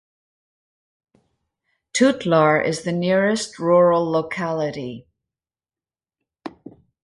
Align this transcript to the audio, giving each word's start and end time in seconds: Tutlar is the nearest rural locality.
Tutlar 1.93 2.59
is 2.65 2.81
the 2.81 2.91
nearest 2.91 3.59
rural 3.59 4.03
locality. 4.09 5.05